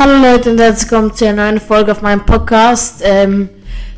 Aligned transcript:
Hallo 0.00 0.16
Leute 0.22 0.52
und 0.52 0.60
herzlich 0.60 0.88
willkommen 0.92 1.12
zu 1.12 1.26
einer 1.26 1.46
neuen 1.46 1.60
Folge 1.60 1.90
auf 1.90 2.02
meinem 2.02 2.24
Podcast. 2.24 3.00
Ähm, 3.02 3.48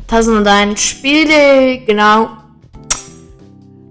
1001 0.09 0.81
Spiele, 0.81 1.77
genau. 1.85 2.29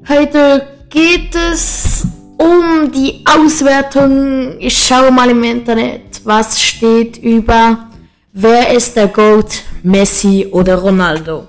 Heute 0.09 0.67
geht 0.89 1.37
es 1.37 2.09
um 2.37 2.91
die 2.91 3.25
Auswertung. 3.25 4.57
Ich 4.59 4.77
schaue 4.77 5.13
mal 5.13 5.31
im 5.31 5.45
Internet, 5.45 6.21
was 6.25 6.61
steht 6.61 7.17
über 7.19 7.89
wer 8.33 8.75
ist 8.75 8.97
der 8.97 9.07
Goat, 9.07 9.63
Messi 9.85 10.49
oder 10.51 10.79
Ronaldo. 10.79 11.47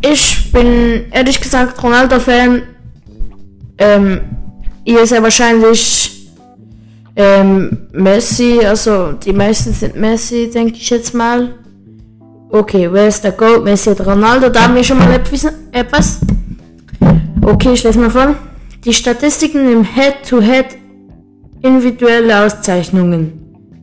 Ich 0.00 0.50
bin 0.50 1.12
ehrlich 1.12 1.38
gesagt 1.38 1.82
Ronaldo-Fan. 1.82 2.62
Ähm, 3.76 4.20
ihr 4.86 5.06
seid 5.06 5.22
wahrscheinlich 5.22 6.17
ähm, 7.18 7.88
Messi, 7.92 8.60
also 8.64 9.10
die 9.12 9.32
meisten 9.32 9.72
sind 9.72 9.96
Messi, 9.96 10.48
denke 10.54 10.76
ich 10.76 10.88
jetzt 10.88 11.12
mal. 11.14 11.54
Okay, 12.50 12.88
wer 12.92 13.08
ist 13.08 13.24
der 13.24 13.32
Gold? 13.32 13.64
Messi 13.64 13.90
oder 13.90 14.06
Ronaldo? 14.06 14.48
Da 14.48 14.62
haben 14.62 14.76
wir 14.76 14.84
schon 14.84 14.98
mal 14.98 15.20
etwas. 15.72 16.20
Okay, 17.42 17.72
ich 17.72 17.82
lese 17.82 17.98
mal 17.98 18.08
vor. 18.08 18.36
Die 18.84 18.94
Statistiken 18.94 19.70
im 19.70 19.82
Head-to-Head 19.82 20.66
-Head 20.66 21.66
individuelle 21.66 22.44
Auszeichnungen. 22.44 23.32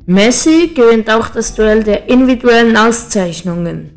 Messi 0.06 0.72
gewinnt 0.74 1.10
auch 1.10 1.28
das 1.28 1.54
Duell 1.54 1.84
der 1.84 2.08
individuellen 2.08 2.78
Auszeichnungen. 2.78 3.90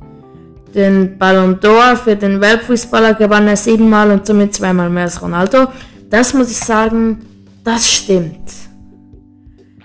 Den 0.75 1.17
Ballon 1.17 1.61
d'Or 1.61 1.95
für 1.95 2.17
den 2.17 2.41
Weltfußballer 2.41 3.15
gewann 3.15 3.47
er 3.47 3.57
siebenmal 3.57 4.11
und 4.11 4.27
somit 4.27 4.53
zweimal 4.53 4.91
mehr 4.91 5.05
als 5.05 5.23
Ronaldo. 5.23 5.69
Das 6.11 6.35
muss 6.35 6.51
ich 6.51 6.59
sagen, 6.59 7.21
das 7.63 7.89
stimmt. 7.89 8.68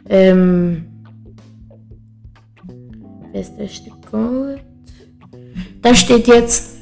Ähm. 0.10 0.86
Der 3.34 3.68
Stück 3.68 4.12
Gold? 4.12 4.62
Da 5.82 5.96
steht 5.96 6.28
jetzt 6.28 6.74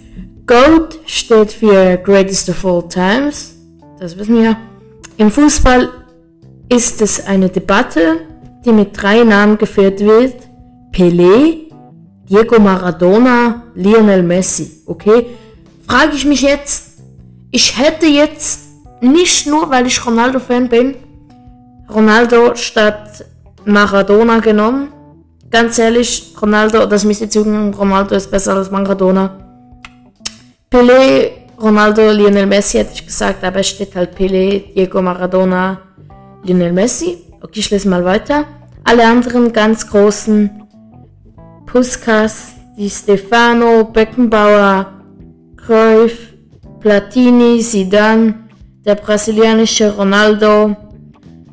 Gold 0.45 0.99
steht 1.05 1.53
für 1.53 1.97
Greatest 1.97 2.49
of 2.49 2.65
All 2.65 2.87
Times. 2.89 3.55
Das 3.99 4.17
wissen 4.17 4.35
wir. 4.35 4.57
Im 5.15 5.31
Fußball 5.31 5.89
ist 6.67 7.01
es 7.01 7.25
eine 7.25 7.47
Debatte, 7.47 8.17
die 8.65 8.73
mit 8.73 8.89
drei 9.01 9.23
Namen 9.23 9.57
geführt 9.57 10.01
wird. 10.01 10.35
Pelé, 10.91 11.71
Diego 12.29 12.59
Maradona, 12.59 13.63
Lionel 13.75 14.23
Messi. 14.23 14.81
Okay? 14.85 15.27
Frage 15.87 16.15
ich 16.15 16.25
mich 16.25 16.41
jetzt, 16.41 16.97
ich 17.51 17.77
hätte 17.77 18.07
jetzt 18.07 18.61
nicht 18.99 19.47
nur, 19.47 19.69
weil 19.69 19.87
ich 19.87 20.05
Ronaldo-Fan 20.05 20.67
bin, 20.67 20.95
Ronaldo 21.93 22.55
statt 22.55 23.25
Maradona 23.65 24.39
genommen. 24.39 24.93
Ganz 25.49 25.77
ehrlich, 25.77 26.33
Ronaldo, 26.41 26.85
das 26.85 27.03
müsst 27.03 27.21
ihr 27.21 27.29
zugeben, 27.29 27.73
Ronaldo 27.73 28.15
ist 28.15 28.31
besser 28.31 28.55
als 28.55 28.71
Maradona. 28.71 29.37
Pelé, 30.69 31.31
Ronaldo, 31.61 32.11
Lionel 32.11 32.45
Messi 32.45 32.77
hätte 32.77 32.93
ich 32.93 33.05
gesagt, 33.05 33.43
aber 33.43 33.59
es 33.59 33.67
steht 33.67 33.95
halt 33.95 34.17
Pelé, 34.17 34.73
Diego 34.73 35.01
Maradona, 35.01 35.79
Lionel 36.43 36.71
Messi. 36.71 37.17
Okay, 37.41 37.59
ich 37.59 37.69
lese 37.69 37.89
mal 37.89 38.05
weiter. 38.05 38.45
Alle 38.85 39.05
anderen 39.05 39.51
ganz 39.51 39.87
großen 39.87 40.49
Puskas, 41.65 42.53
Di 42.77 42.89
Stefano, 42.89 43.83
Beckenbauer, 43.83 44.87
Cruyff, 45.57 46.33
Platini, 46.79 47.59
Zidane, 47.59 48.35
der 48.85 48.95
brasilianische 48.95 49.95
Ronaldo, 49.95 50.75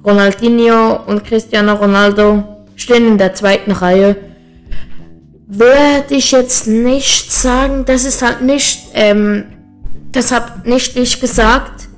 Ronaldinho 0.09 1.01
und 1.07 1.25
Cristiano 1.25 1.75
Ronaldo 1.75 2.43
stehen 2.77 3.07
in 3.07 3.19
der 3.19 3.35
zweiten 3.35 3.73
Reihe. 3.73 4.17
Würde 5.47 6.15
ich 6.15 6.33
jetzt 6.33 6.67
nicht 6.67 7.31
sagen, 7.31 7.85
das 7.85 8.05
ist 8.05 8.23
halt 8.23 8.41
nicht, 8.41 8.89
ähm, 8.95 9.45
das 10.13 10.33
hab 10.33 10.67
nicht 10.67 10.97
ich 10.97 11.21
gesagt, 11.21 11.89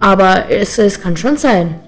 aber 0.00 0.50
es, 0.50 0.78
es 0.78 1.00
kann 1.00 1.16
schon 1.16 1.36
sein. 1.36 1.78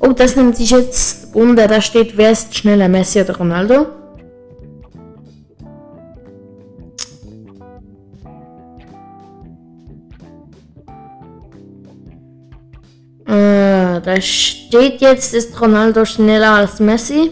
Oh, 0.00 0.12
das 0.12 0.36
nimmt 0.36 0.56
sich 0.56 0.70
jetzt 0.70 1.34
unter, 1.34 1.66
da 1.66 1.80
steht, 1.80 2.16
wer 2.16 2.30
ist 2.32 2.54
schneller, 2.54 2.88
Messi 2.88 3.20
oder 3.20 3.36
Ronaldo? 3.36 3.86
Da 13.98 14.20
steht 14.20 15.00
jetzt, 15.00 15.34
ist 15.34 15.60
Ronaldo 15.60 16.04
schneller 16.04 16.52
als 16.52 16.78
Messi. 16.78 17.30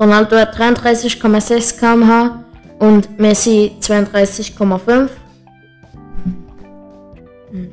Ronaldo 0.00 0.36
hat 0.36 0.56
33,6 0.56 1.78
km/h 1.78 2.44
und 2.78 3.18
Messi 3.18 3.72
32,5. 3.80 5.08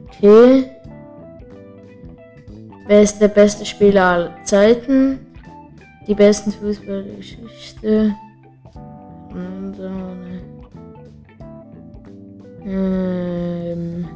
Okay. 0.08 0.70
Wer 2.88 3.02
ist 3.02 3.20
der 3.20 3.30
beste 3.30 3.66
Spieler 3.66 4.04
aller 4.04 4.36
Zeiten? 4.44 5.20
Die 6.08 6.14
besten 6.14 6.52
Fußballgeschichte. 6.52 8.16
Ähm. 12.68 14.08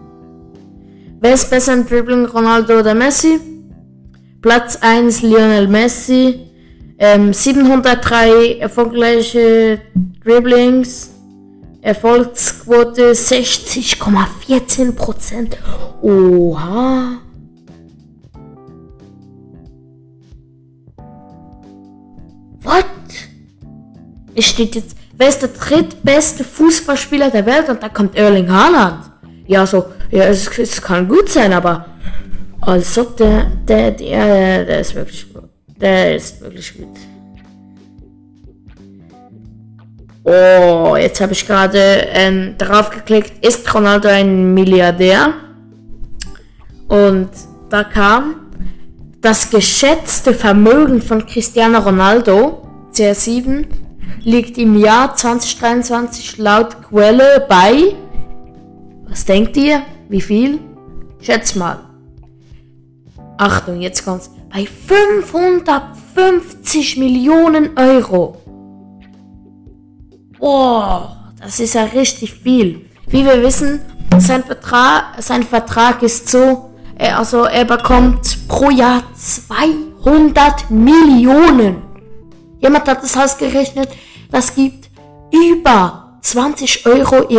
Wer 1.22 1.34
ist 1.34 1.50
besser 1.50 1.74
im 1.74 1.86
Dribbling, 1.86 2.26
Ronaldo 2.26 2.80
oder 2.80 2.94
Messi? 2.94 3.40
Platz 4.42 4.78
1 4.82 5.22
Lionel 5.22 5.68
Messi. 5.68 6.40
Ähm, 6.98 7.34
703 7.34 8.58
erfolgreiche 8.60 9.82
Dribblings. 10.24 11.12
Erfolgsquote 11.82 13.14
60,14%. 13.14 15.54
Oha. 16.02 17.20
What? 22.62 22.86
Es 24.36 24.46
steht 24.46 24.76
jetzt, 24.76 24.96
wer 25.18 25.30
ist 25.30 25.42
der 25.42 25.50
drittbeste 25.50 26.44
Fußballspieler 26.44 27.30
der 27.30 27.46
Welt? 27.46 27.70
Und 27.70 27.82
da 27.82 27.88
kommt 27.90 28.16
Erling 28.16 28.52
Haaland. 28.52 29.06
Ja, 29.48 29.66
so, 29.66 29.86
ja, 30.12 30.26
es, 30.26 30.48
es 30.60 30.82
kann 30.82 31.08
gut 31.08 31.30
sein, 31.30 31.54
aber 31.54 31.86
also 32.62 33.04
der, 33.04 33.46
der, 33.68 33.92
der, 33.92 34.66
der 34.66 34.80
ist 34.80 34.96
wirklich 34.96 35.34
gut. 35.34 35.50
Der 35.80 36.16
ist 36.16 36.42
wirklich 36.42 36.78
gut. 36.78 36.98
Oh, 40.24 40.96
jetzt 40.96 41.22
habe 41.22 41.32
ich 41.32 41.48
gerade 41.48 41.80
ähm, 42.14 42.56
drauf 42.58 42.90
geklickt, 42.90 43.44
ist 43.44 43.74
Ronaldo 43.74 44.10
ein 44.10 44.54
Milliardär? 44.54 45.34
Und 46.88 47.30
da 47.70 47.84
kam 47.84 48.52
das 49.22 49.50
geschätzte 49.50 50.34
Vermögen 50.34 51.02
von 51.02 51.26
Cristiano 51.26 51.80
Ronaldo, 51.80 52.68
CR7, 52.94 53.66
liegt 54.24 54.58
im 54.58 54.78
Jahr 54.78 55.16
2023 55.16 56.38
laut 56.38 56.78
Quelle 56.84 57.46
bei, 57.48 57.96
was 59.08 59.26
denkt 59.26 59.58
ihr? 59.58 59.82
Wie 60.10 60.22
viel? 60.22 60.60
Schätz 61.22 61.56
mal. 61.56 61.89
Achtung, 63.40 63.80
jetzt 63.80 64.04
kommt's. 64.04 64.30
Bei 64.52 64.66
550 64.66 66.98
Millionen 66.98 67.78
Euro. 67.78 68.36
Boah, 70.38 71.32
das 71.40 71.62
ist 71.62 71.74
ja 71.74 71.86
richtig 71.86 72.34
viel. 72.34 72.86
Wie 73.08 73.24
wir 73.24 73.42
wissen, 73.42 73.80
sein 74.18 74.44
Vertrag, 74.44 75.14
sein 75.20 75.44
Vertrag 75.44 76.04
ist 76.04 76.28
so, 76.28 76.72
er, 76.98 77.18
also 77.18 77.46
er 77.46 77.64
bekommt 77.64 78.46
pro 78.50 78.72
Jahr 78.72 79.04
200 79.16 80.70
Millionen. 80.70 81.82
Jemand 82.60 82.90
hat 82.90 83.02
das 83.02 83.16
ausgerechnet, 83.16 83.88
das 84.30 84.54
gibt 84.54 84.90
über 85.32 86.18
20 86.22 86.86
Euro 86.86 87.30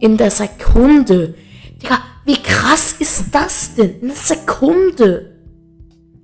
in 0.00 0.16
der 0.16 0.32
Sekunde. 0.32 1.36
Digga, 1.80 2.00
wie 2.24 2.42
krass 2.42 2.96
ist 2.98 3.26
das 3.30 3.76
denn? 3.76 4.00
In 4.00 4.08
der 4.08 4.16
Sekunde. 4.16 5.35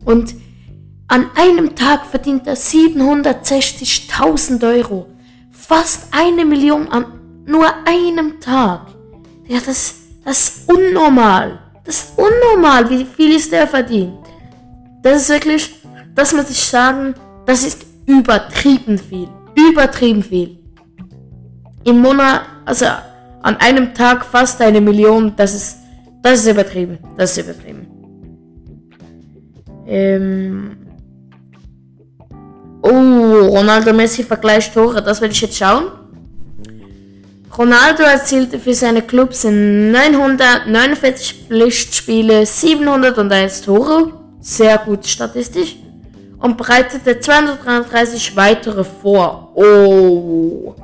Und 0.05 0.35
an 1.09 1.31
einem 1.37 1.75
Tag 1.75 2.07
verdient 2.07 2.47
er 2.47 2.57
760.000 2.57 4.67
Euro. 4.67 5.07
Fast 5.51 6.09
eine 6.11 6.45
Million 6.45 6.89
an 6.89 7.05
nur 7.45 7.67
einem 7.87 8.41
Tag. 8.41 8.87
Ja, 9.47 9.59
das, 9.65 9.95
das 10.25 10.49
ist 10.49 10.73
unnormal. 10.73 11.59
Das 11.85 11.97
ist 11.97 12.13
unnormal, 12.17 12.89
wie 12.89 13.05
viel 13.05 13.37
ist 13.37 13.53
der 13.53 13.67
verdient. 13.67 14.19
Das 15.03 15.23
ist 15.23 15.29
wirklich, 15.29 15.75
das 16.15 16.33
muss 16.33 16.49
ich 16.49 16.63
sagen, 16.63 17.15
das 17.45 17.65
ist 17.65 17.85
übertrieben 18.07 18.99
viel. 18.99 19.29
Übertrieben 19.57 20.23
viel. 20.23 20.59
Im 21.85 22.01
Monat, 22.01 22.43
also 22.65 22.87
an 23.43 23.57
einem 23.57 23.93
Tag 23.93 24.25
fast 24.25 24.61
eine 24.61 24.81
Million, 24.81 25.35
das 25.37 25.55
ist, 25.55 25.79
das 26.23 26.41
ist 26.41 26.47
übertrieben. 26.47 26.99
Das 27.17 27.37
ist 27.37 27.45
übertrieben. 27.45 27.92
Ähm, 29.93 30.77
Oh, 32.83 32.89
Ronaldo 32.89 33.93
Messi 33.93 34.25
Vergleich 34.25 34.73
Tore, 34.73 35.01
das 35.03 35.21
werde 35.21 35.33
ich 35.33 35.41
jetzt 35.41 35.57
schauen. 35.57 35.85
Ronaldo 37.57 38.03
erzielte 38.03 38.59
für 38.59 38.75
seine 38.75 39.03
Clubs 39.03 39.45
in 39.45 39.93
949 39.93 41.45
Pflichtspiele 41.47 42.45
701 42.45 43.63
Tore, 43.63 44.13
sehr 44.41 44.79
gut 44.79 45.07
statistisch, 45.07 45.77
und 46.39 46.57
bereitete 46.57 47.21
233 47.21 48.35
weitere 48.35 48.83
vor. 48.83 49.53
Oh. 49.55 50.75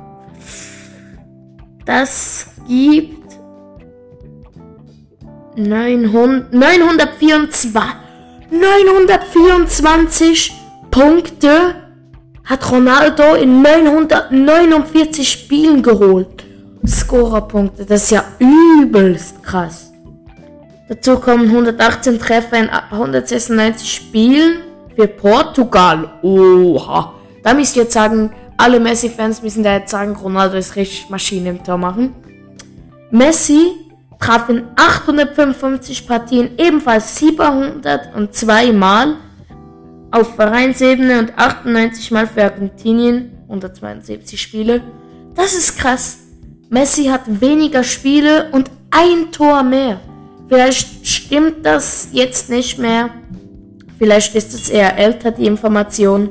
Das 1.85 2.47
gibt 2.65 3.33
900, 5.57 6.53
924, 6.53 7.73
924 8.51 10.53
Punkte 10.91 11.75
hat 12.45 12.71
Ronaldo 12.71 13.35
in 13.35 13.61
949 13.61 15.29
Spielen 15.29 15.83
geholt. 15.83 16.45
Scorerpunkte, 16.85 17.85
das 17.85 18.03
ist 18.03 18.11
ja 18.11 18.23
übelst 18.39 19.43
krass. 19.43 19.91
Dazu 20.87 21.19
kommen 21.19 21.49
118 21.49 22.19
Treffer 22.19 22.57
in 22.57 22.69
196 22.69 23.93
Spielen 23.93 24.61
für 24.95 25.07
Portugal. 25.07 26.09
Oha. 26.23 27.13
Da 27.43 27.53
müsst 27.53 27.75
ihr 27.75 27.83
jetzt 27.83 27.93
sagen, 27.93 28.31
alle 28.57 28.79
Messi-Fans 28.79 29.43
müssen 29.43 29.63
da 29.63 29.77
jetzt 29.77 29.91
sagen, 29.91 30.15
Ronaldo 30.15 30.57
ist 30.57 30.75
richtig 30.75 31.09
Maschine 31.09 31.51
im 31.51 31.63
Tor 31.63 31.77
machen. 31.77 32.15
Messi 33.11 33.88
traf 34.19 34.49
in 34.49 34.63
855 34.75 36.07
Partien 36.07 36.51
ebenfalls 36.57 37.15
702 37.17 38.73
Mal 38.73 39.15
auf 40.11 40.35
Vereinsebene 40.35 41.19
und 41.19 41.37
98 41.37 42.11
Mal 42.11 42.27
für 42.27 42.43
Argentinien, 42.43 43.31
172 43.47 44.41
Spiele. 44.41 44.81
Das 45.35 45.53
ist 45.53 45.77
krass. 45.77 46.17
Messi 46.69 47.05
hat 47.05 47.41
weniger 47.41 47.83
Spiele 47.83 48.49
und 48.51 48.69
ein 48.91 49.31
Tor 49.31 49.63
mehr. 49.63 50.01
Vielleicht 50.47 51.07
stimmt 51.07 51.65
das 51.65 52.09
jetzt 52.11 52.49
nicht 52.49 52.77
mehr. 52.79 53.09
Vielleicht 53.97 54.35
ist 54.35 54.53
es 54.53 54.69
eher 54.69 54.97
älter, 54.97 55.31
die 55.31 55.45
Information. 55.45 56.29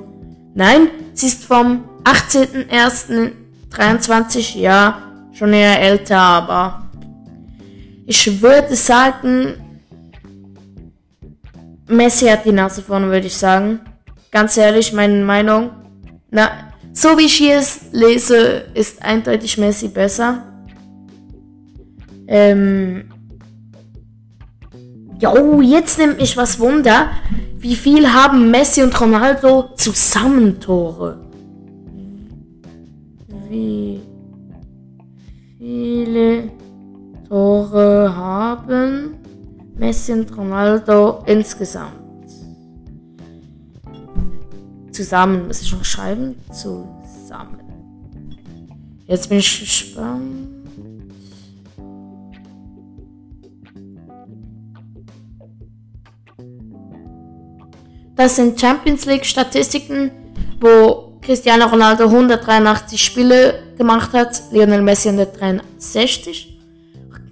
Nein, 0.54 0.88
sie 1.14 1.26
ist 1.26 1.44
vom 1.44 1.84
18.01.23, 2.04 4.58
ja, 4.58 5.02
schon 5.32 5.52
eher 5.52 5.80
älter, 5.80 6.18
aber 6.18 6.87
ich 8.08 8.40
würde 8.40 8.74
sagen, 8.74 9.54
Messi 11.86 12.24
hat 12.24 12.46
die 12.46 12.52
Nase 12.52 12.80
vorne, 12.80 13.08
würde 13.08 13.26
ich 13.26 13.36
sagen. 13.36 13.80
Ganz 14.30 14.56
ehrlich, 14.56 14.94
meine 14.94 15.22
Meinung. 15.22 15.70
Na, 16.30 16.72
so 16.94 17.18
wie 17.18 17.26
ich 17.26 17.34
hier 17.34 17.58
es 17.58 17.80
lese, 17.92 18.64
ist 18.72 19.02
eindeutig 19.02 19.58
Messi 19.58 19.88
besser. 19.88 20.42
Ähm. 22.26 23.10
Jo, 25.20 25.60
jetzt 25.60 25.98
nimmt 25.98 26.18
mich 26.18 26.34
was 26.34 26.58
Wunder. 26.58 27.10
Wie 27.58 27.76
viel 27.76 28.10
haben 28.10 28.50
Messi 28.50 28.82
und 28.82 28.98
Ronaldo 28.98 29.74
zusammen 29.76 30.58
Tore? 30.60 31.20
Wie 33.50 34.00
viele 35.58 36.58
Messi 39.78 40.12
und 40.12 40.36
Ronaldo 40.36 41.22
insgesamt? 41.26 42.08
zusammen. 44.98 45.46
Muss 45.46 45.62
ich 45.62 45.72
noch 45.72 45.84
schreiben? 45.84 46.34
Zusammen. 46.52 47.60
Jetzt 49.06 49.28
bin 49.28 49.38
ich 49.38 49.60
gespannt. 49.60 50.48
Das 58.16 58.34
sind 58.34 58.60
Champions 58.60 59.06
League 59.06 59.24
Statistiken, 59.24 60.10
wo 60.60 61.20
Cristiano 61.20 61.66
Ronaldo 61.66 62.04
183 62.04 63.00
Spiele 63.00 63.74
gemacht 63.78 64.12
hat, 64.12 64.42
Lionel 64.50 64.82
Messi 64.82 65.08
163. 65.08 66.57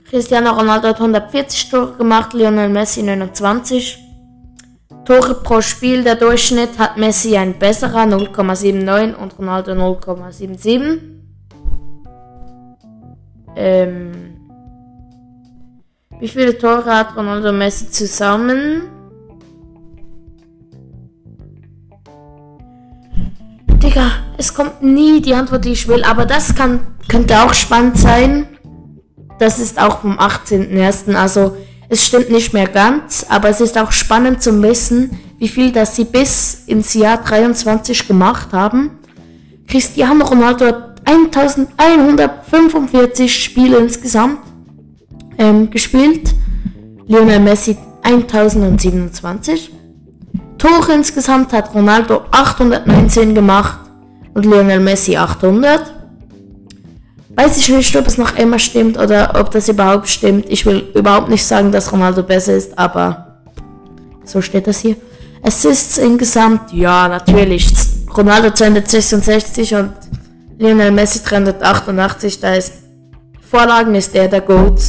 Cristiano 0.08 0.52
Ronaldo 0.52 0.88
hat 0.88 1.00
140 1.00 1.68
Tore 1.68 1.92
gemacht, 1.96 2.32
Lionel 2.32 2.68
Messi 2.68 3.02
29. 3.02 3.98
Tore 5.04 5.34
pro 5.34 5.60
Spiel, 5.60 6.04
der 6.04 6.14
Durchschnitt 6.14 6.78
hat 6.78 6.96
Messi 6.96 7.36
ein 7.36 7.58
besserer 7.58 8.02
0,79 8.04 9.14
und 9.14 9.36
Ronaldo 9.38 9.72
0,77. 9.72 11.00
Ähm, 13.56 14.36
wie 16.20 16.28
viele 16.28 16.56
Tore 16.56 16.84
hat 16.84 17.16
Ronaldo 17.16 17.48
und 17.48 17.58
Messi 17.58 17.90
zusammen? 17.90 18.82
Digga, 23.82 24.12
es 24.38 24.54
kommt 24.54 24.82
nie 24.82 25.20
die 25.20 25.34
Antwort, 25.34 25.64
die 25.64 25.72
ich 25.72 25.88
will, 25.88 26.04
aber 26.04 26.26
das 26.26 26.54
kann, 26.54 26.86
könnte 27.08 27.42
auch 27.42 27.54
spannend 27.54 27.98
sein. 27.98 28.55
Das 29.38 29.58
ist 29.58 29.80
auch 29.80 30.00
vom 30.00 30.18
18.01. 30.18 31.14
Also 31.14 31.56
es 31.88 32.04
stimmt 32.04 32.30
nicht 32.30 32.52
mehr 32.52 32.66
ganz, 32.66 33.24
aber 33.28 33.48
es 33.48 33.60
ist 33.60 33.78
auch 33.78 33.92
spannend 33.92 34.42
zu 34.42 34.60
wissen, 34.62 35.20
wie 35.38 35.46
viel 35.48 35.70
das 35.72 35.96
sie 35.96 36.04
bis 36.04 36.64
ins 36.66 36.92
Jahr 36.94 37.18
23 37.18 38.08
gemacht 38.08 38.48
haben. 38.52 38.98
Cristiano 39.68 40.24
Ronaldo 40.24 40.64
hat 40.66 41.02
1145 41.04 43.44
Spiele 43.44 43.76
insgesamt 43.78 44.38
ähm, 45.38 45.70
gespielt. 45.70 46.34
Lionel 47.06 47.40
Messi 47.40 47.76
1027. 48.02 49.72
Tore 50.58 50.92
insgesamt 50.94 51.52
hat 51.52 51.74
Ronaldo 51.74 52.22
819 52.30 53.34
gemacht 53.34 53.80
und 54.34 54.46
Lionel 54.46 54.80
Messi 54.80 55.16
800. 55.16 55.95
Weiß 57.36 57.58
ich 57.58 57.68
nicht, 57.68 57.94
ob 57.96 58.06
es 58.06 58.16
noch 58.16 58.36
immer 58.38 58.58
stimmt 58.58 58.98
oder 58.98 59.34
ob 59.38 59.50
das 59.50 59.68
überhaupt 59.68 60.08
stimmt. 60.08 60.46
Ich 60.48 60.64
will 60.64 60.88
überhaupt 60.94 61.28
nicht 61.28 61.44
sagen, 61.44 61.70
dass 61.70 61.92
Ronaldo 61.92 62.22
besser 62.22 62.54
ist, 62.54 62.78
aber 62.78 63.42
so 64.24 64.40
steht 64.40 64.66
das 64.66 64.80
hier. 64.80 64.96
Assists 65.42 65.98
insgesamt, 65.98 66.72
ja, 66.72 67.08
natürlich. 67.08 67.68
Ronaldo 68.16 68.50
266 68.50 69.74
und 69.74 69.92
Lionel 70.58 70.90
Messi 70.90 71.22
388, 71.22 72.40
da 72.40 72.54
ist 72.54 72.72
Vorlagen 73.50 73.94
ist 73.94 74.14
er 74.14 74.28
der 74.28 74.40
Goat. 74.40 74.80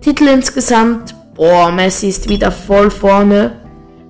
Titel 0.00 0.28
insgesamt, 0.28 1.14
boah, 1.34 1.70
Messi 1.70 2.08
ist 2.08 2.28
wieder 2.30 2.50
voll 2.50 2.90
vorne. 2.90 3.60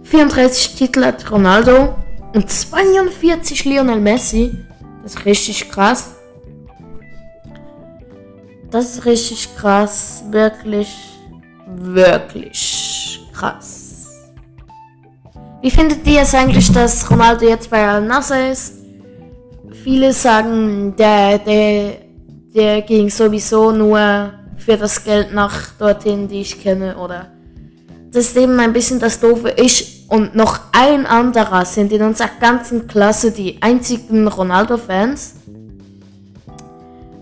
34 0.04 0.76
Titel 0.76 1.04
hat 1.04 1.28
Ronaldo 1.30 1.97
und 2.33 2.49
42 2.49 3.64
Lionel 3.64 4.00
Messi. 4.00 4.52
Das 5.02 5.16
ist 5.16 5.25
richtig 5.25 5.69
krass. 5.69 6.11
Das 8.71 8.97
ist 8.97 9.05
richtig 9.05 9.57
krass. 9.57 10.23
Wirklich, 10.31 10.97
wirklich 11.67 13.27
krass. 13.33 14.07
Wie 15.61 15.71
findet 15.71 16.07
ihr 16.07 16.23
es 16.23 16.35
eigentlich, 16.35 16.71
dass 16.73 17.11
Ronaldo 17.11 17.47
jetzt 17.47 17.69
bei 17.69 17.87
Al 17.87 18.03
Nasser 18.03 18.50
ist? 18.50 18.75
Viele 19.83 20.12
sagen, 20.12 20.95
der, 20.97 21.39
der, 21.39 21.97
der 22.55 22.83
ging 22.83 23.11
sowieso 23.11 23.73
nur 23.73 24.33
für 24.57 24.77
das 24.77 25.03
Geld 25.03 25.33
nach 25.35 25.73
dorthin, 25.79 26.29
die 26.29 26.43
ich 26.43 26.62
kenne, 26.62 26.97
oder? 26.97 27.33
Das 28.12 28.27
ist 28.27 28.37
eben 28.37 28.59
ein 28.59 28.73
bisschen 28.73 29.00
das 29.00 29.21
Doofe. 29.21 29.55
Ich 29.57 30.07
und 30.09 30.35
noch 30.35 30.61
ein 30.73 31.07
anderer 31.07 31.65
sind 31.65 31.93
in 31.93 32.03
unserer 32.03 32.31
ganzen 32.41 32.89
Klasse 32.89 33.31
die 33.31 33.62
einzigen 33.62 34.27
Ronaldo-Fans 34.27 35.35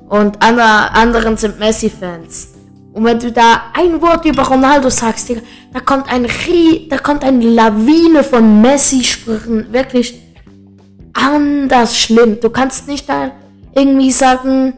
und 0.08 0.42
alle 0.42 0.92
anderen 0.92 1.36
sind 1.36 1.58
Messi-Fans. 1.58 2.54
Und 2.92 3.04
wenn 3.04 3.18
du 3.18 3.30
da 3.30 3.62
ein 3.74 4.00
Wort 4.00 4.24
über 4.24 4.42
Ronaldo 4.42 4.88
sagst, 4.88 5.28
Digga, 5.28 5.42
da 5.72 5.80
kommt 5.80 6.10
ein 6.10 6.24
Rie, 6.24 6.88
da 6.88 6.98
kommt 6.98 7.22
eine 7.22 7.44
Lawine 7.44 8.24
von 8.24 8.60
Messi-Sprüchen. 8.60 9.72
Wirklich 9.72 10.20
anders 11.12 11.96
schlimm. 11.96 12.40
Du 12.40 12.50
kannst 12.50 12.88
nicht 12.88 13.08
da 13.08 13.32
irgendwie 13.74 14.10
sagen, 14.10 14.74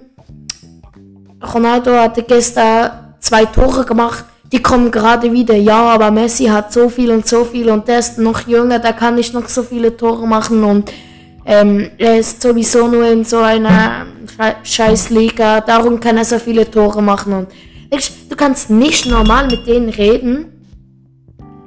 Ronaldo 1.54 1.92
hatte 1.92 2.22
gestern 2.22 3.14
zwei 3.20 3.44
Tore 3.46 3.84
gemacht, 3.84 4.24
die 4.52 4.60
kommen 4.60 4.90
gerade 4.90 5.32
wieder. 5.32 5.54
Ja, 5.54 5.80
aber 5.82 6.10
Messi 6.10 6.46
hat 6.46 6.72
so 6.72 6.88
viel 6.88 7.10
und 7.10 7.26
so 7.26 7.44
viel 7.44 7.70
und 7.70 7.88
der 7.88 8.00
ist 8.00 8.18
noch 8.18 8.46
jünger, 8.46 8.78
der 8.78 8.92
kann 8.92 9.14
nicht 9.14 9.32
noch 9.32 9.48
so 9.48 9.62
viele 9.62 9.96
Tore 9.96 10.26
machen 10.26 10.64
und 10.64 10.92
ähm, 11.46 11.90
er 11.96 12.18
ist 12.18 12.42
sowieso 12.42 12.88
nur 12.88 13.06
in 13.06 13.24
so 13.24 13.38
einer 13.38 14.06
Scheißliga, 14.62 15.60
darum 15.60 16.00
kann 16.00 16.16
er 16.16 16.24
so 16.24 16.38
viele 16.38 16.70
Tore 16.70 17.02
machen. 17.02 17.32
Und 17.32 17.48
du 18.28 18.36
kannst 18.36 18.70
nicht 18.70 19.06
normal 19.06 19.46
mit 19.48 19.66
denen 19.66 19.88
reden. 19.88 20.46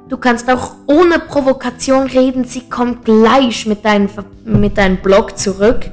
Du 0.08 0.14
Du 0.14 0.20
kannst 0.20 0.48
auch 0.48 0.76
ohne 0.86 1.18
Provokation 1.18 2.06
reden. 2.06 2.44
Sie 2.44 2.68
kommt 2.68 3.04
gleich 3.04 3.66
mit 3.66 3.84
deinem, 3.84 4.08
mit 4.44 4.78
deinem 4.78 4.98
Blog 4.98 5.36
zurück. 5.36 5.90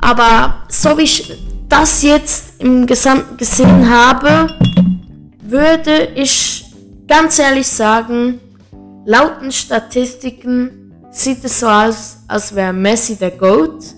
Aber 0.00 0.64
so 0.68 0.98
wie 0.98 1.02
ich 1.02 1.32
das 1.68 2.02
jetzt 2.02 2.60
im 2.60 2.86
Gesamten 2.86 3.36
gesehen 3.36 3.88
habe, 3.88 4.48
würde 5.44 6.08
ich 6.16 6.64
ganz 7.06 7.38
ehrlich 7.38 7.68
sagen, 7.68 8.40
lauten 9.04 9.52
Statistiken 9.52 10.92
sieht 11.12 11.44
es 11.44 11.60
so 11.60 11.68
aus, 11.68 12.16
als 12.26 12.52
wäre 12.52 12.72
Messi 12.72 13.14
der 13.14 13.30
GOAT. 13.30 13.94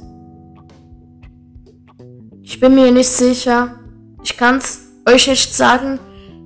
Ich 2.42 2.60
bin 2.60 2.74
mir 2.74 2.90
nicht 2.90 3.08
sicher. 3.08 3.78
Ich 4.22 4.36
kann 4.36 4.56
es 4.56 4.80
euch 5.08 5.28
nicht 5.28 5.54
sagen. 5.54 5.98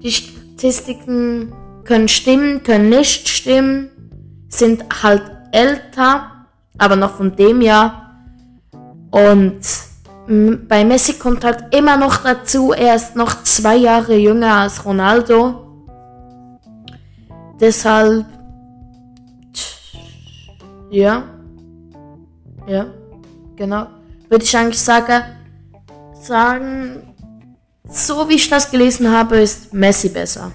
Die 0.03 0.13
Statistiken 0.13 1.53
können 1.85 2.09
stimmen, 2.09 2.63
können 2.63 2.89
nicht 2.89 3.29
stimmen, 3.29 3.91
sind 4.49 4.85
halt 5.03 5.23
älter, 5.53 6.47
aber 6.79 6.97
noch 6.97 7.17
von 7.17 7.35
dem 7.37 7.61
Jahr. 7.61 8.15
Und 9.11 9.61
bei 10.69 10.85
Messi 10.85 11.15
kommt 11.15 11.45
halt 11.45 11.75
immer 11.75 11.97
noch 11.97 12.19
dazu, 12.19 12.73
er 12.73 12.97
ist 12.97 13.15
noch 13.15 13.43
zwei 13.45 13.77
Jahre 13.77 14.17
jünger 14.17 14.53
als 14.55 14.85
Ronaldo. 14.85 15.63
Deshalb, 17.61 18.27
ja, 20.91 21.23
ja, 22.67 22.87
genau, 23.55 23.87
würde 24.29 24.45
ich 24.45 24.57
eigentlich 24.57 24.81
sagen, 24.81 25.23
sagen, 26.21 27.15
so 27.89 28.29
wie 28.29 28.35
ich 28.35 28.49
das 28.49 28.71
gelesen 28.71 29.11
habe, 29.11 29.37
ist 29.39 29.73
Messi 29.73 30.09
besser. 30.09 30.53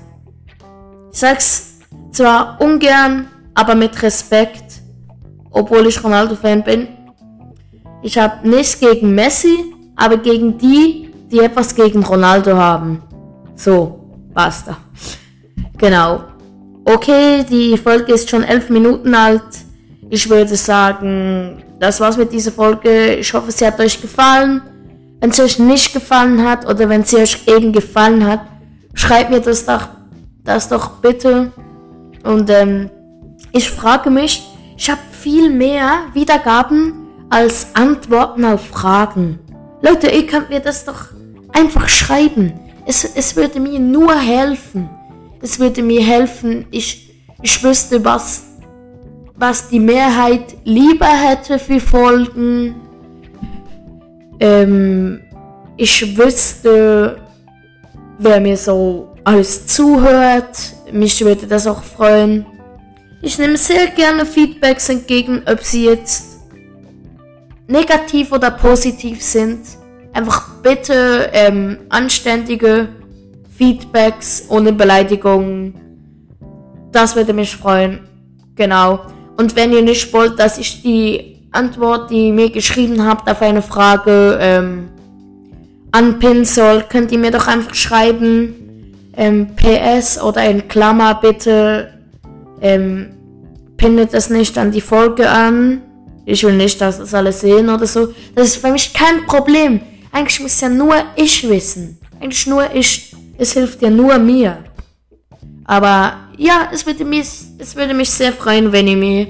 Ich 1.11 1.19
sag's 1.19 1.79
zwar 2.11 2.59
ungern, 2.59 3.27
aber 3.53 3.75
mit 3.75 4.01
Respekt, 4.01 4.81
obwohl 5.49 5.87
ich 5.87 6.03
Ronaldo-Fan 6.03 6.63
bin. 6.63 6.87
Ich 8.01 8.17
habe 8.17 8.47
nichts 8.47 8.79
gegen 8.79 9.13
Messi, 9.13 9.73
aber 9.95 10.17
gegen 10.17 10.57
die, 10.57 11.09
die 11.31 11.39
etwas 11.39 11.75
gegen 11.75 12.03
Ronaldo 12.03 12.55
haben. 12.55 13.03
So, 13.55 13.99
basta. 14.33 14.77
Genau. 15.77 16.23
Okay, 16.83 17.45
die 17.49 17.77
Folge 17.77 18.13
ist 18.13 18.29
schon 18.29 18.43
elf 18.43 18.69
Minuten 18.69 19.13
alt. 19.13 19.43
Ich 20.09 20.29
würde 20.29 20.55
sagen, 20.55 21.63
das 21.79 21.99
war's 21.99 22.17
mit 22.17 22.31
dieser 22.31 22.51
Folge. 22.51 23.15
Ich 23.15 23.33
hoffe, 23.33 23.51
sie 23.51 23.65
hat 23.65 23.79
euch 23.79 24.01
gefallen. 24.01 24.61
Wenn 25.21 25.29
es 25.29 25.39
euch 25.39 25.59
nicht 25.59 25.93
gefallen 25.93 26.43
hat 26.43 26.67
oder 26.67 26.89
wenn 26.89 27.03
sie 27.03 27.17
euch 27.17 27.47
eben 27.47 27.71
gefallen 27.71 28.25
hat, 28.25 28.41
schreibt 28.95 29.29
mir 29.29 29.39
das 29.39 29.65
doch, 29.65 29.87
das 30.43 30.67
doch 30.67 30.99
bitte. 30.99 31.51
Und 32.23 32.49
ähm, 32.49 32.89
ich 33.51 33.69
frage 33.69 34.09
mich, 34.09 34.43
ich 34.75 34.89
habe 34.89 34.99
viel 35.11 35.51
mehr 35.51 35.91
Wiedergaben 36.13 36.93
als 37.29 37.67
Antworten 37.75 38.43
auf 38.45 38.67
Fragen. 38.67 39.37
Leute, 39.81 40.09
ihr 40.09 40.25
könnt 40.25 40.49
mir 40.49 40.59
das 40.59 40.85
doch 40.85 41.05
einfach 41.53 41.87
schreiben. 41.87 42.53
Es, 42.87 43.03
es 43.03 43.35
würde 43.35 43.59
mir 43.59 43.79
nur 43.79 44.15
helfen. 44.15 44.89
Es 45.39 45.59
würde 45.59 45.83
mir 45.83 46.01
helfen, 46.01 46.65
ich, 46.71 47.13
ich 47.41 47.63
wüsste, 47.63 48.03
was, 48.03 48.43
was 49.35 49.69
die 49.69 49.79
Mehrheit 49.79 50.55
lieber 50.63 51.07
hätte 51.07 51.59
für 51.59 51.79
Folgen. 51.79 52.75
Ähm, 54.41 55.21
ich 55.77 56.17
wüsste, 56.17 57.21
wer 58.17 58.41
mir 58.41 58.57
so 58.57 59.15
alles 59.23 59.67
zuhört. 59.67 60.57
Mich 60.91 61.23
würde 61.23 61.47
das 61.47 61.67
auch 61.67 61.83
freuen. 61.83 62.45
Ich 63.21 63.37
nehme 63.37 63.55
sehr 63.55 63.87
gerne 63.87 64.25
Feedbacks 64.25 64.89
entgegen, 64.89 65.43
ob 65.45 65.61
sie 65.61 65.85
jetzt 65.85 66.39
negativ 67.67 68.31
oder 68.31 68.49
positiv 68.49 69.21
sind. 69.21 69.59
Einfach 70.13 70.55
bitte 70.63 71.29
ähm, 71.31 71.77
anständige 71.89 72.89
Feedbacks 73.55 74.45
ohne 74.49 74.73
Beleidigungen. 74.73 75.75
Das 76.91 77.15
würde 77.15 77.33
mich 77.33 77.55
freuen. 77.55 78.09
Genau. 78.55 79.01
Und 79.37 79.55
wenn 79.55 79.71
ihr 79.71 79.83
nicht 79.83 80.11
wollt, 80.13 80.39
dass 80.39 80.57
ich 80.57 80.81
die 80.81 81.30
Antwort, 81.51 82.09
die 82.09 82.27
ihr 82.27 82.33
mir 82.33 82.49
geschrieben 82.49 83.05
habt, 83.05 83.29
auf 83.29 83.41
eine 83.41 83.61
Frage 83.61 84.37
ähm, 84.41 84.89
anpinnen 85.91 86.45
soll, 86.45 86.85
könnt 86.89 87.11
ihr 87.11 87.19
mir 87.19 87.31
doch 87.31 87.47
einfach 87.47 87.75
schreiben. 87.75 88.55
Ähm, 89.17 89.55
PS 89.57 90.21
oder 90.21 90.49
in 90.49 90.67
Klammer 90.69 91.15
bitte 91.15 91.93
ähm, 92.61 93.09
pinnet 93.75 94.13
es 94.13 94.29
nicht 94.29 94.57
an 94.57 94.71
die 94.71 94.79
Folge 94.79 95.29
an. 95.29 95.81
Ich 96.25 96.43
will 96.43 96.55
nicht, 96.55 96.79
dass 96.79 96.99
das 96.99 97.13
alle 97.13 97.33
sehen 97.33 97.69
oder 97.69 97.85
so. 97.85 98.13
Das 98.35 98.47
ist 98.47 98.57
für 98.57 98.71
mich 98.71 98.93
kein 98.93 99.25
Problem. 99.25 99.81
Eigentlich 100.11 100.39
muss 100.39 100.61
ja 100.61 100.69
nur 100.69 100.95
ich 101.15 101.47
wissen. 101.49 101.97
Eigentlich 102.21 102.47
nur 102.47 102.73
ich. 102.73 103.13
Es 103.37 103.53
hilft 103.53 103.81
ja 103.81 103.89
nur 103.89 104.17
mir. 104.17 104.59
Aber 105.65 106.13
ja, 106.37 106.69
es 106.71 106.85
würde 106.85 107.03
mich, 107.03 107.27
es 107.57 107.75
würde 107.75 107.93
mich 107.93 108.09
sehr 108.09 108.31
freuen, 108.31 108.71
wenn 108.71 108.87
ihr 108.87 108.97
mir 108.97 109.27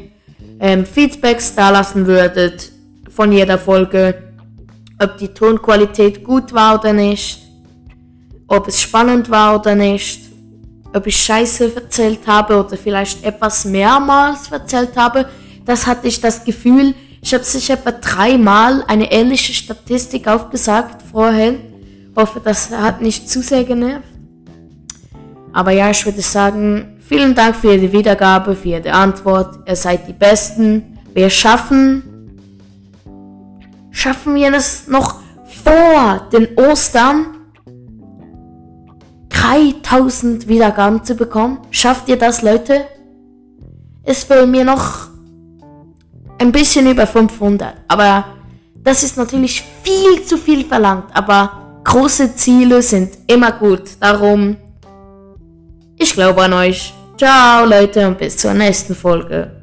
ähm, 0.61 0.85
Feedbacks 0.85 1.53
da 1.55 1.69
lassen 1.69 2.07
würdet 2.07 2.71
von 3.09 3.33
jeder 3.33 3.57
Folge. 3.57 4.23
Ob 4.97 5.17
die 5.17 5.27
Tonqualität 5.27 6.23
gut 6.23 6.53
war 6.53 6.79
oder 6.79 6.93
nicht. 6.93 7.41
Ob 8.47 8.69
es 8.69 8.81
spannend 8.81 9.29
war 9.29 9.59
oder 9.59 9.75
nicht. 9.75 10.21
Ob 10.93 11.05
ich 11.07 11.17
Scheiße 11.17 11.75
erzählt 11.75 12.25
habe 12.25 12.63
oder 12.63 12.77
vielleicht 12.77 13.25
etwas 13.25 13.65
mehrmals 13.65 14.49
erzählt 14.51 14.95
habe 14.95 15.25
das 15.65 15.85
hatte 15.87 16.07
ich 16.07 16.19
das 16.19 16.43
Gefühl, 16.43 16.95
ich 17.21 17.33
habe 17.33 17.43
sicher 17.43 17.75
etwa 17.75 17.91
dreimal 17.91 18.83
eine 18.87 19.11
ähnliche 19.11 19.53
Statistik 19.53 20.27
aufgesagt 20.27 21.01
vorhin. 21.11 21.59
Hoffe, 22.15 22.41
das 22.43 22.71
hat 22.71 23.01
nicht 23.01 23.29
zu 23.29 23.41
sehr 23.41 23.63
genervt. 23.63 24.07
Aber 25.53 25.71
ja, 25.71 25.89
ich 25.91 26.03
würde 26.05 26.21
sagen, 26.21 26.90
vielen 27.11 27.35
Dank 27.35 27.57
für 27.57 27.73
Ihre 27.75 27.91
Wiedergabe, 27.91 28.55
für 28.55 28.69
Ihre 28.69 28.93
Antwort. 28.93 29.59
Ihr 29.67 29.75
seid 29.75 30.07
die 30.07 30.13
Besten. 30.13 30.97
Wir 31.13 31.29
schaffen, 31.29 32.03
schaffen 33.91 34.33
wir 34.33 34.53
es 34.53 34.87
noch 34.87 35.15
vor 35.45 36.29
den 36.31 36.57
Ostern 36.57 37.25
3000 39.27 40.47
Wiedergaben 40.47 41.03
zu 41.03 41.15
bekommen. 41.15 41.59
Schafft 41.69 42.07
ihr 42.07 42.17
das, 42.17 42.43
Leute? 42.43 42.85
Es 44.03 44.23
fehlen 44.23 44.49
mir 44.49 44.63
noch 44.63 45.09
ein 46.37 46.53
bisschen 46.53 46.89
über 46.89 47.05
500. 47.05 47.73
Aber 47.89 48.23
das 48.73 49.03
ist 49.03 49.17
natürlich 49.17 49.65
viel 49.83 50.23
zu 50.23 50.37
viel 50.37 50.63
verlangt. 50.63 51.13
Aber 51.13 51.81
große 51.83 52.37
Ziele 52.37 52.81
sind 52.81 53.17
immer 53.27 53.51
gut. 53.51 53.81
Darum, 53.99 54.55
ich 55.97 56.13
glaube 56.13 56.43
an 56.43 56.53
euch. 56.53 56.93
Ciao 57.21 57.65
Leute 57.65 58.07
und 58.07 58.17
bis 58.17 58.35
zur 58.35 58.55
nächsten 58.55 58.95
Folge. 58.95 59.60